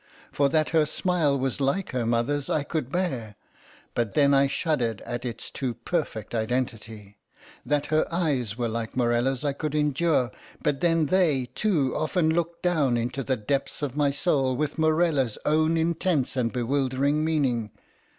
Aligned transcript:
For 0.31 0.49
that 0.49 0.69
her 0.69 0.87
smile 0.87 1.37
was 1.37 1.61
like 1.61 1.91
her 1.91 2.07
mother's 2.07 2.49
I 2.49 2.63
could 2.63 2.91
bear; 2.91 3.35
but 3.93 4.15
then 4.15 4.33
I 4.33 4.47
shuddered 4.47 5.01
at 5.01 5.25
its 5.25 5.51
too 5.51 5.75
perfect 5.75 6.33
identity—that 6.33 7.85
her 7.85 8.07
eyes 8.11 8.57
were 8.57 8.67
like 8.67 8.97
Morella's 8.97 9.45
I 9.45 9.53
could 9.53 9.75
endure; 9.75 10.31
but 10.63 10.81
then 10.81 11.05
they, 11.05 11.51
too, 11.53 11.95
often 11.95 12.29
looked 12.33 12.63
down 12.63 12.97
into 12.97 13.21
the 13.21 13.37
depths 13.37 13.83
of 13.83 13.95
my 13.95 14.09
soul 14.09 14.55
with 14.55 14.79
Morella's 14.79 15.37
own 15.45 15.77
intense 15.77 16.35
and 16.35 16.51
bewildering 16.51 17.23
meaning. 17.23 17.69